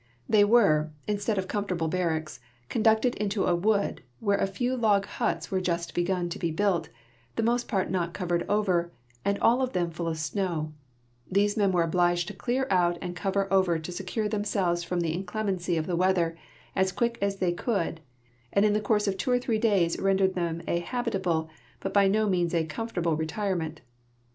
They 0.27 0.41
Avere, 0.43 0.89
in 1.05 1.19
stead 1.19 1.37
of 1.37 1.47
comfortable 1.47 1.87
barracks, 1.87 2.39
conducted 2.69 3.13
intoa 3.17 3.49
Avood, 3.55 3.99
Avhere 4.23 4.41
a 4.41 4.45
feAvloghuts 4.47 5.49
Avere 5.49 5.61
just 5.61 5.93
begun 5.93 6.27
to 6.29 6.39
be 6.39 6.49
built, 6.49 6.89
the 7.35 7.43
most 7.43 7.67
part 7.67 7.91
not 7.91 8.11
coA'ered 8.11 8.43
over, 8.49 8.91
and 9.23 9.37
all 9.37 9.61
of 9.61 9.73
them 9.73 9.91
full 9.91 10.07
of 10.07 10.17
siioav; 10.17 10.71
these 11.31 11.53
the 11.53 11.59
men 11.61 11.71
were 11.71 11.83
obliged 11.83 12.27
to 12.29 12.33
clear 12.33 12.65
out 12.71 12.97
and 12.99 13.15
cover 13.15 13.47
OA'er, 13.51 13.77
to 13.83 13.91
secure 13.91 14.27
themselves 14.27 14.83
from 14.83 15.01
the 15.01 15.13
inclemency 15.13 15.77
of 15.77 15.85
the 15.85 15.95
Aveather, 15.95 16.35
as 16.75 16.91
quick 16.91 17.19
as 17.21 17.35
they 17.35 17.53
could, 17.53 18.01
and 18.51 18.65
in 18.65 18.73
the 18.73 18.81
course 18.81 19.07
of 19.07 19.17
t\A'o 19.17 19.35
or 19.35 19.39
three 19.39 19.59
days 19.59 19.99
rendered 19.99 20.33
them 20.33 20.63
a 20.67 20.79
habitable, 20.79 21.47
but 21.79 21.93
by 21.93 22.07
no 22.07 22.27
means 22.27 22.55
a 22.55 22.65
comfortable 22.65 23.15
retirement. 23.15 23.81